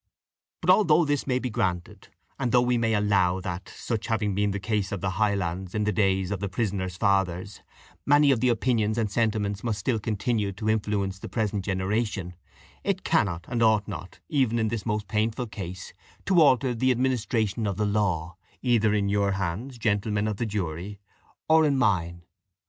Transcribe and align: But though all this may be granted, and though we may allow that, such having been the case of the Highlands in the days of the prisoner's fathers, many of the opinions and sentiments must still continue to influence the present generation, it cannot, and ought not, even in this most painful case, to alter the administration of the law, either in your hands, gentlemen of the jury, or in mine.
But 0.63 0.87
though 0.87 0.95
all 0.95 1.05
this 1.05 1.27
may 1.27 1.37
be 1.37 1.51
granted, 1.51 2.07
and 2.39 2.51
though 2.51 2.63
we 2.63 2.75
may 2.79 2.95
allow 2.95 3.39
that, 3.41 3.69
such 3.69 4.07
having 4.07 4.33
been 4.33 4.49
the 4.49 4.59
case 4.59 4.91
of 4.91 4.99
the 4.99 5.11
Highlands 5.11 5.75
in 5.75 5.83
the 5.83 5.91
days 5.91 6.31
of 6.31 6.39
the 6.39 6.49
prisoner's 6.49 6.97
fathers, 6.97 7.61
many 8.03 8.31
of 8.31 8.39
the 8.39 8.49
opinions 8.49 8.97
and 8.97 9.11
sentiments 9.11 9.63
must 9.63 9.77
still 9.77 9.99
continue 9.99 10.53
to 10.53 10.69
influence 10.71 11.19
the 11.19 11.29
present 11.29 11.63
generation, 11.63 12.33
it 12.83 13.03
cannot, 13.03 13.45
and 13.47 13.61
ought 13.61 13.87
not, 13.87 14.19
even 14.27 14.57
in 14.57 14.69
this 14.69 14.87
most 14.87 15.07
painful 15.07 15.45
case, 15.45 15.93
to 16.25 16.41
alter 16.41 16.73
the 16.73 16.89
administration 16.89 17.67
of 17.67 17.77
the 17.77 17.85
law, 17.85 18.37
either 18.63 18.95
in 18.95 19.07
your 19.07 19.33
hands, 19.33 19.77
gentlemen 19.77 20.27
of 20.27 20.37
the 20.37 20.47
jury, 20.47 20.99
or 21.47 21.63
in 21.63 21.77
mine. 21.77 22.23